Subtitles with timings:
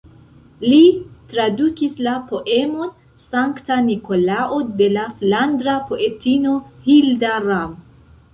[0.69, 0.77] Li
[1.33, 2.89] tradukis la poemon
[3.25, 6.57] "Sankta Nikolao" de la flandra poetino
[6.89, 7.79] Hilda Ram.